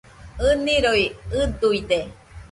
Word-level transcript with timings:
ɨniroi 0.49 1.05
ɨduide 1.39 1.99